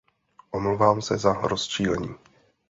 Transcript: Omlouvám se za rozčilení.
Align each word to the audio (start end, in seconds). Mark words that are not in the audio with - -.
Omlouvám 0.51 1.01
se 1.01 1.17
za 1.17 1.33
rozčilení. 1.33 2.15